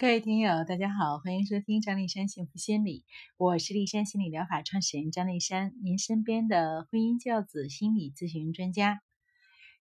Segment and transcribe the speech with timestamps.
[0.00, 3.04] 各位听友，大家好，欢迎收听张丽山幸福心理，
[3.36, 9.02] 我是丽山心理疗法创始人张丽山，您身边的婚姻教子心理咨询专家。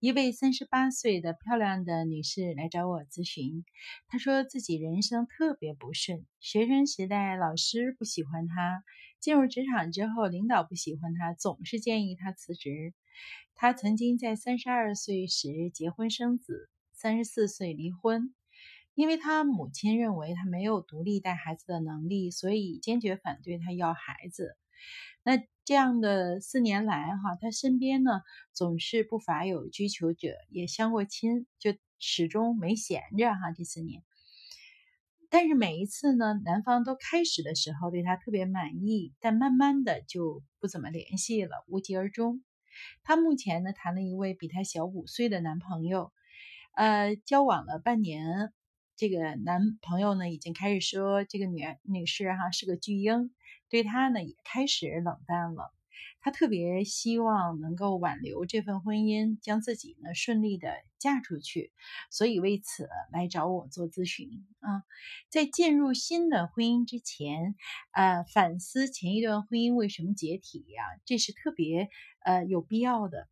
[0.01, 3.65] 一位三十八岁的漂亮的女士来找我咨询，
[4.07, 8.85] 她说自己人生特别不顺，学生时代老师不喜欢她，
[9.19, 12.93] 进入职场之后领导不喜欢她，总是建议她辞职。
[13.55, 18.35] 她曾经在三十二岁时结婚生子，三十四岁离婚。
[18.95, 24.57] 因为他母亲认为他没有独立带孩子的能力，所以坚决反对他要孩子。
[25.23, 28.21] 那这样的四年来，哈，他身边呢
[28.53, 33.53] 总是不乏有追求者，也相过亲，就始终没闲着哈。
[33.57, 34.03] 这四年，
[35.31, 42.43] 但是每一次呢，男方都开始的时候对他特别满意，但慢慢的就不怎么联系了，无疾而终。
[43.05, 46.13] 他目前呢谈了一位比他小五岁的男朋友，
[46.75, 48.53] 呃，交往了半年。
[49.03, 53.35] 这个男朋友呢，已经开始说这个女女士哈是个巨婴，
[53.69, 55.75] 对她呢也开始冷淡了。
[56.21, 61.73] 她特别希望能够挽留这份婚姻，将自己呢顺利的嫁出去，
[62.13, 64.85] 所以为此来找我做咨询啊。
[65.31, 67.57] 在进入新的婚姻之前，
[67.91, 71.89] 呃，反思前一段婚姻为什么解体呀，这是特别
[72.25, 73.27] 呃有必要的。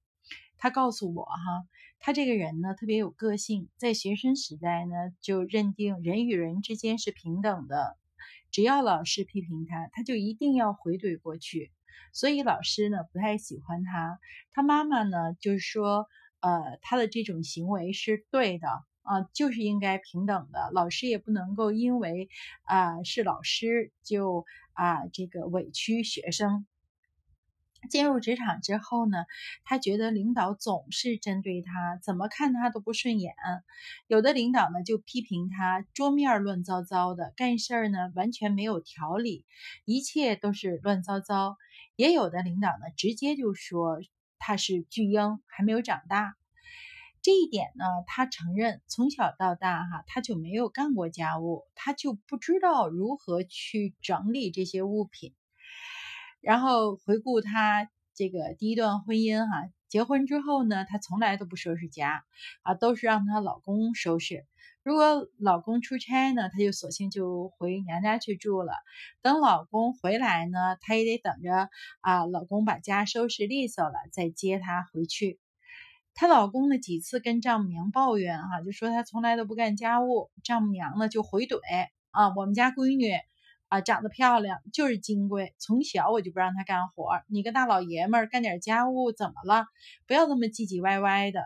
[0.61, 1.67] 他告诉我哈。
[2.03, 7.99] 他这个人呢，特别有个性，在学生时代呢，就认定人与人之间是平等的，
[8.51, 11.71] 只要老师批评他，他就一定要回怼过去，
[12.15, 14.19] 所以老师呢不太喜欢他。
[14.51, 16.07] 他妈妈呢就是说，
[16.41, 18.69] 呃，他的这种行为是对的
[19.03, 22.31] 啊，就是应该平等的，老师也不能够因为
[22.63, 26.65] 啊是老师就啊这个委屈学生。
[27.89, 29.25] 进入职场之后呢，
[29.65, 33.35] 他觉得领导总是针对他，怎么看他都不顺眼。
[34.07, 39.47] 有的领导呢就批评他桌面乱糟糟的，干事儿呢完全没有条理，
[39.85, 41.57] 一切都是乱糟糟。
[41.97, 44.01] 也有的领导呢直接就说
[44.39, 46.35] 他是巨婴，还没有长大。
[47.23, 55.35] 这一点呢，他承认从小到大哈他就没有干过家务，他就不知道如何去整理这些物品。
[56.41, 62.25] 然后回顾她这个第一段婚姻哈，结婚之后呢，她从来都不收拾家
[62.63, 64.47] 啊，都是让她老公收拾。
[64.83, 68.73] 如果老公出差呢，她就索性就回娘家去住了。
[69.21, 71.69] 等老公回来呢，她也得等着
[72.01, 75.39] 啊，老公把家收拾利索了再接她回去。
[76.15, 81.61] 她老公呢几次跟丈母娘抱怨哈，就说她从来都不干家务，丈母娘呢就回怼
[82.11, 83.13] 啊，我们家闺女。
[83.71, 87.23] 啊，长得漂亮就是金贵，从小我就不让她干活。
[87.29, 89.67] 你个大老爷们儿干点家务怎么了？
[90.09, 91.41] 不要那么唧唧歪歪的。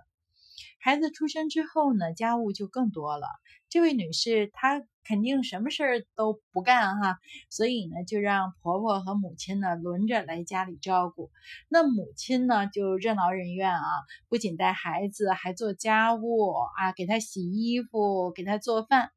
[0.80, 3.26] 孩子出生之后呢，家务就更多了。
[3.68, 7.18] 这位女士她肯定什么事儿都不干哈，
[7.50, 11.30] 所以呢就让婆婆和母亲呢轮着来家里照顾。
[11.68, 13.84] 那母亲呢就任劳任怨啊，
[14.30, 19.10] 不仅带孩子，还做家务啊，给她洗衣服，给她做饭。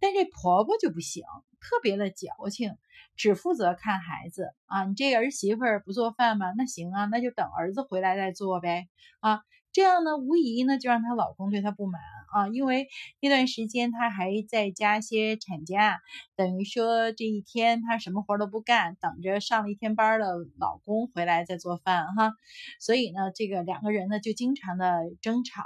[0.00, 1.22] 但这婆婆就不行。
[1.58, 2.76] 特别的矫情，
[3.16, 4.84] 只负责看孩子啊！
[4.84, 6.52] 你这儿媳妇不做饭吗？
[6.56, 8.86] 那行啊，那就等儿子回来再做呗
[9.18, 9.40] 啊！
[9.72, 12.00] 这样呢，无疑呢就让她老公对她不满
[12.32, 12.86] 啊，因为
[13.20, 15.98] 那段时间她还在家歇产假，
[16.36, 22.32] 等于说这一天她什么活都不干，等着上了一天班的老公回来再做饭哈。
[22.78, 25.64] 所以呢，这个两个人呢就经常的争吵，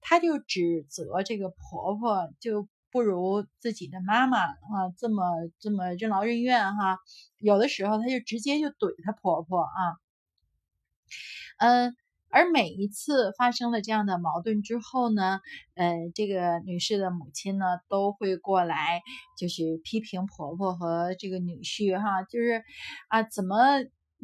[0.00, 2.68] 她就指责这个婆婆就。
[2.92, 5.24] 不如自己的妈妈啊，这么
[5.58, 6.98] 这么任劳任怨哈。
[7.38, 9.96] 有的时候，她就直接就怼她婆婆啊。
[11.58, 11.96] 嗯，
[12.30, 15.40] 而每一次发生了这样的矛盾之后呢，
[15.74, 19.02] 呃，这个女士的母亲呢，都会过来
[19.38, 22.62] 就是批评婆婆和这个女婿哈，就是
[23.08, 23.56] 啊，怎么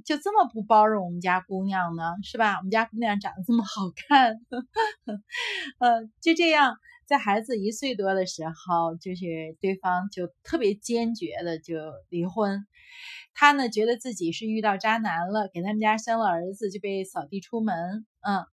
[0.05, 2.15] 就这么不包容我们家姑娘呢？
[2.23, 2.57] 是吧？
[2.59, 4.35] 我们家姑娘长得这么好看，
[5.79, 6.77] 呃，就这样。
[7.09, 11.75] 在孩子一岁多的时候，就是对方就特别坚决的就
[12.11, 12.67] 离婚。
[13.33, 18.05] 他呢觉得自己是遇到渣男了，给他们家生了儿子就被扫地出门。
[18.21, 18.45] 嗯，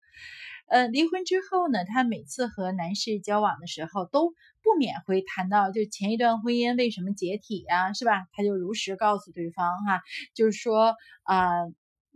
[0.68, 4.30] 呃，离婚之后呢，他每次和男士交往的时候都
[4.64, 8.26] 不免会谈到就前一段婚姻为什么解体呀，是吧？
[8.32, 10.02] 他就如实告诉对方哈，
[10.34, 11.46] 就是说啊。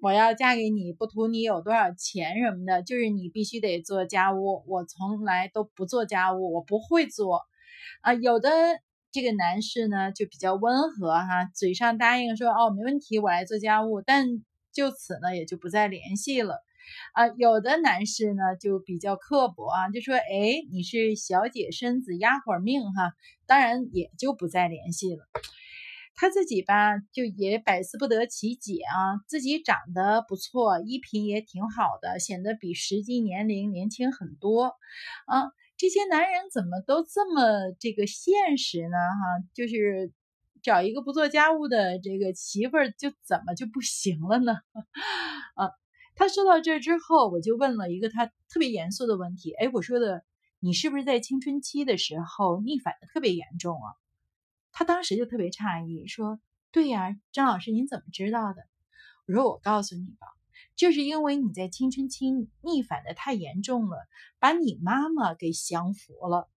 [0.02, 4.64] 我要嫁给你，不图你有多少钱什么的，就是你必须得做家务。
[4.68, 7.42] 我从来都不做家务，我不会做。
[8.02, 8.50] 啊，有的
[9.12, 14.28] 这个男士呢就比较温和哈，嘴上答应说哦没问题，我来做家务，但
[14.72, 16.64] 就此呢也就不再联系了。
[17.14, 23.14] 啊，有的男士呢就比较刻薄啊，就说：“哎，你是小姐身子压会儿命哈。”
[23.46, 25.28] 当然也就不再联系了。
[26.22, 29.24] 他自己吧，就也百思不得其解啊。
[29.26, 34.76] 自己长得不错，衣品也挺好的，显得比实际年龄年轻很多
[35.28, 35.48] 啊。
[35.78, 38.98] 这些男人怎么都这么这个现实呢？
[38.98, 40.12] 哈，就是
[40.62, 44.58] 找一个不做家务的这个媳妇儿，就怎么就不行了呢？
[45.56, 45.72] 啊，
[46.16, 49.54] 他说到这之后，我就问了一个他特别严肃的问题。
[49.54, 50.26] 哎，我说的，
[50.60, 53.96] 你是不是在青春期的时候逆反的特别严重啊？
[54.72, 56.40] 他当时就特别诧异，说
[56.72, 58.64] ：“对呀，张老师，您怎么知道的？”
[59.28, 60.28] 我说：“我告诉你吧。”
[60.76, 62.32] 就是因为你在青春期
[62.62, 63.98] 逆反的太严重了，
[64.40, 66.50] 把你妈妈给降服了，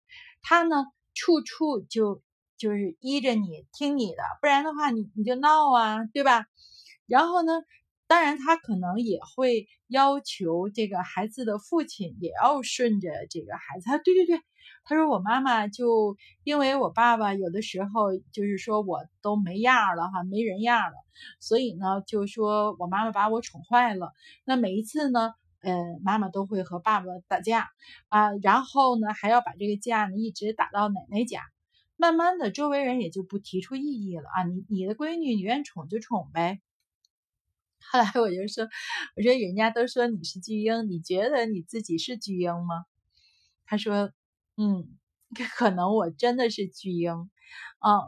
[0.44, 0.86] 他呢
[1.16, 2.22] 处处就
[2.56, 6.46] 就是依着你听你的，不然的话你你就闹啊，对吧？
[7.08, 7.52] 然后呢，
[8.12, 13.86] 当然他可能也会要求这个孩子的父亲也要顺着这个孩子。
[13.86, 14.42] 他对对对。
[14.84, 20.94] 他说：“我妈妈就因为我爸爸有的时候就是说我都没样了哈，没人样了，
[21.40, 24.12] 所以呢，就说我妈妈把我宠坏了。
[24.44, 25.72] 那每一次呢，呃，
[26.04, 27.70] 妈妈都会和爸爸打架
[28.10, 31.40] 啊，然后呢，还要把这个架呢一直打到奶奶家。
[31.96, 36.60] 慢慢的，周围人也就不提出异议了啊，你你的闺女你愿宠就宠呗。
[37.92, 38.68] 后来我就说，
[39.16, 42.86] 我说人家都说你是巨婴，你觉得你自己是巨婴吗？
[43.66, 44.12] 他说。”
[44.58, 44.86] 嗯，
[45.58, 47.12] 可能我真的是巨婴，
[47.80, 48.02] 嗯，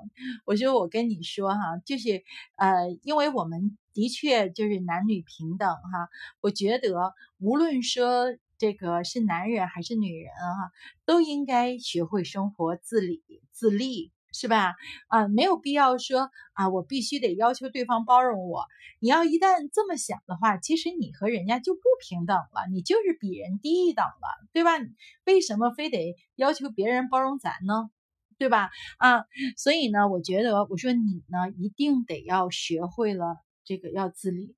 [0.46, 2.22] 我说我跟你说哈，就是
[2.58, 6.10] 呃，因为我们的确就是男女平等哈，
[6.42, 8.26] 我觉得无论说
[8.58, 10.72] 这个是男人还是女人哈，
[11.06, 14.12] 都应该学会生活自理自立。
[14.34, 14.74] 是吧？
[15.08, 18.66] 啊，没有必要说啊，我必须得要求对方包容我。
[19.00, 24.72] 你要一旦这么想的话，其实你和人家就不平等了，你就是比人低一等了，对吧？
[25.26, 27.90] 为什么非得要求别人包容咱呢？
[28.40, 28.72] 对吧？
[28.98, 29.26] 啊，
[29.56, 34.56] 所以呢，我觉得我说你呢，一定得要学会了这个要自理。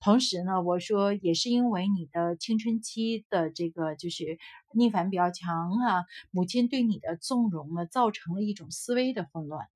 [0.00, 4.38] 同时呢，我说也是因为你的青春期的这个就是
[4.72, 9.66] 逆反比较强啊，母亲对你的纵容呢，造成了一种思维的混乱。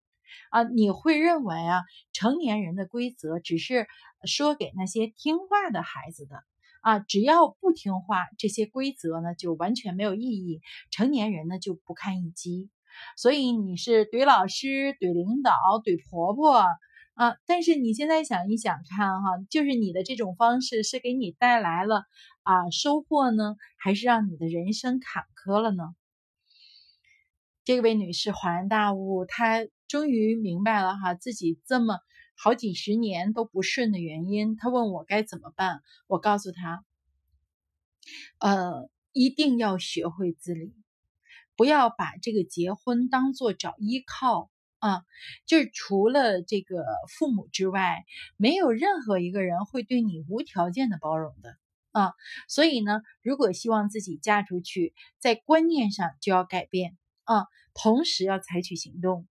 [0.50, 1.82] 啊，你会认为啊，
[2.12, 3.88] 成年人的规则只是
[4.24, 6.44] 说给那些听话的孩子的。
[6.82, 12.70] 啊，只要不听话，这些规则呢就完全没有意义，成年人呢就不堪一击，
[13.18, 15.52] 所以你是怼老师、怼领导、
[15.84, 16.64] 怼婆婆。
[17.20, 17.36] 啊！
[17.44, 22.04] 但是你现在想一想看哈，就是你的这种方式是给你带来了
[22.44, 25.94] 啊收获呢，还是让你的人生坎坷了呢？
[27.62, 31.98] 这位女士恍然大悟，她终于明白了哈，自己这么
[32.36, 34.56] 好几十年都不顺的原因。
[34.56, 36.86] 她问我该怎么办，我告诉她，
[38.38, 40.72] 呃，一定要学会自理，
[41.54, 44.50] 不要把这个结婚当做找依靠。
[44.80, 45.02] 啊，
[45.46, 48.04] 就是除了这个父母之外，
[48.36, 51.56] 没有任何一个人会对你无条件的包容的
[51.92, 52.12] 啊。
[52.48, 59.28] 所以呢，如果希望自己嫁出去，在观念上就要改变啊，同时要采取行动。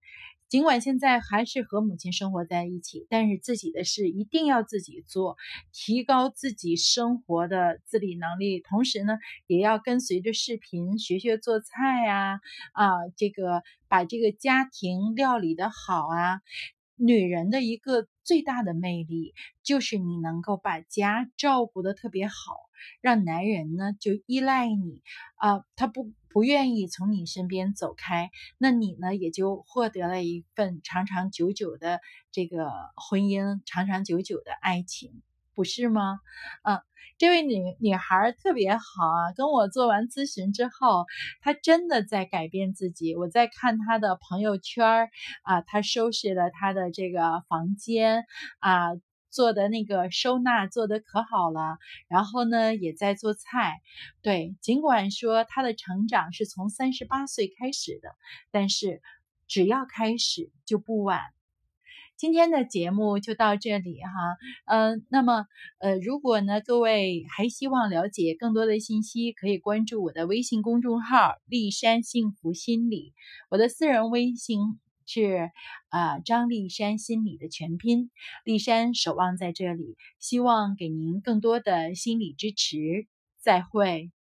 [0.49, 5.37] 尽管现在还是和母亲生活在一起，但是自己的事一定要自己做，
[5.71, 8.59] 提高自己生活的自理能力。
[8.59, 12.39] 同时呢，也要跟随着视频学学做菜呀，
[12.73, 16.41] 啊，这个把这个家庭料理的好啊。
[17.01, 19.33] 女人的一个最大的魅力，
[19.63, 22.33] 就是你能够把家照顾的特别好。
[23.01, 25.01] 让男人呢就依赖你
[25.35, 31.99] 啊，他不不愿意从你身边走开，那你呢也就获得了一份长长久久的
[32.31, 35.21] 这个婚姻，长长久久的爱情，
[35.55, 36.19] 不是吗？
[36.63, 36.81] 嗯，
[37.17, 41.05] 这位女女孩特别好啊，跟我做完咨询之后，
[41.41, 43.15] 她真的在改变自己。
[43.15, 45.09] 我在看她的朋友圈
[45.43, 48.25] 啊，她收拾了她的这个房间
[48.59, 48.91] 啊。
[49.29, 53.81] 做的那个收纳做的可好了，然后呢，也在做菜。
[54.21, 58.09] 对，尽管说他的成长是从三十八岁开始的，
[58.51, 59.01] 但是
[59.47, 61.21] 只要开始就不晚。
[62.17, 64.09] 今天的节目就到这里哈，
[64.65, 65.45] 嗯，那么
[65.77, 73.13] 呃，如果呢各位还希望了解更多的信息，可以关注我的微信公众号“丽山幸福心理”，
[73.49, 74.59] 我的私人微信。
[75.11, 75.49] 是
[75.89, 78.11] 啊，张丽山心理的全拼，
[78.45, 83.07] 丽山守望在这里，希望给您更多的心理支持。
[83.41, 84.11] 再会。